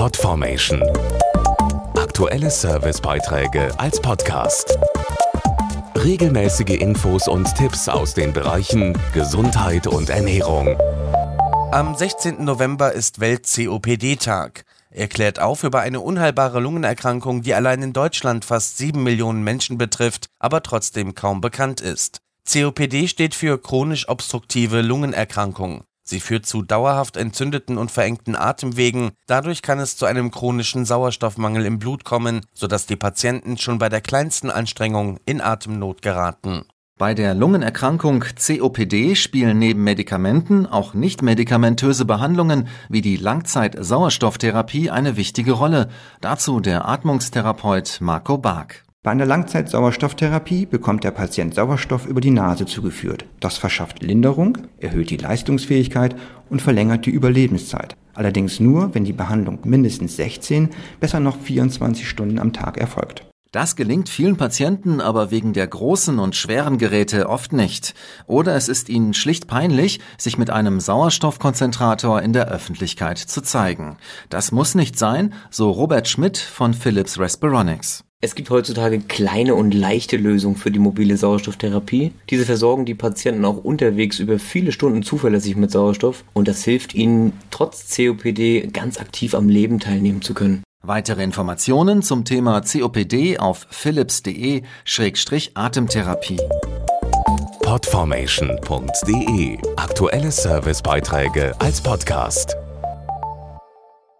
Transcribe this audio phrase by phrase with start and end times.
[0.00, 0.82] Podformation.
[1.94, 4.78] Aktuelle Servicebeiträge als Podcast.
[5.94, 10.74] Regelmäßige Infos und Tipps aus den Bereichen Gesundheit und Ernährung.
[11.70, 12.42] Am 16.
[12.42, 14.64] November ist Welt-COPD-Tag.
[14.90, 19.76] Er klärt auf über eine unheilbare Lungenerkrankung, die allein in Deutschland fast sieben Millionen Menschen
[19.76, 22.22] betrifft, aber trotzdem kaum bekannt ist.
[22.50, 25.84] COPD steht für chronisch obstruktive Lungenerkrankung.
[26.10, 29.12] Sie führt zu dauerhaft entzündeten und verengten Atemwegen.
[29.28, 33.88] Dadurch kann es zu einem chronischen Sauerstoffmangel im Blut kommen, sodass die Patienten schon bei
[33.88, 36.64] der kleinsten Anstrengung in Atemnot geraten.
[36.98, 45.52] Bei der Lungenerkrankung COPD spielen neben Medikamenten auch nicht-medikamentöse Behandlungen wie die Langzeit-Sauerstofftherapie eine wichtige
[45.52, 45.90] Rolle.
[46.20, 48.82] Dazu der Atmungstherapeut Marco Bark.
[49.02, 53.24] Bei einer Langzeit-Sauerstofftherapie bekommt der Patient Sauerstoff über die Nase zugeführt.
[53.40, 56.14] Das verschafft Linderung, erhöht die Leistungsfähigkeit
[56.50, 57.96] und verlängert die Überlebenszeit.
[58.12, 60.68] Allerdings nur, wenn die Behandlung mindestens 16,
[61.00, 63.29] besser noch 24 Stunden am Tag erfolgt.
[63.52, 67.94] Das gelingt vielen Patienten aber wegen der großen und schweren Geräte oft nicht.
[68.28, 73.96] Oder es ist ihnen schlicht peinlich, sich mit einem Sauerstoffkonzentrator in der Öffentlichkeit zu zeigen.
[74.28, 78.04] Das muss nicht sein, so Robert Schmidt von Philips Respironics.
[78.20, 82.12] Es gibt heutzutage kleine und leichte Lösungen für die mobile Sauerstofftherapie.
[82.28, 86.94] Diese versorgen die Patienten auch unterwegs über viele Stunden zuverlässig mit Sauerstoff und das hilft
[86.94, 90.62] ihnen, trotz COPD ganz aktiv am Leben teilnehmen zu können.
[90.82, 96.40] Weitere Informationen zum Thema COPD auf philips.de-atemtherapie.
[97.62, 102.56] Podformation.de Aktuelle Servicebeiträge als Podcast.